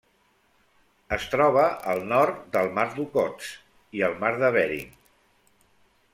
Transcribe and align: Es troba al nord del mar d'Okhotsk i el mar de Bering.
Es 1.17 1.27
troba 1.33 1.65
al 1.93 2.01
nord 2.13 2.41
del 2.57 2.73
mar 2.79 2.87
d'Okhotsk 2.97 4.01
i 4.01 4.05
el 4.09 4.19
mar 4.25 4.35
de 4.45 4.53
Bering. 4.59 4.93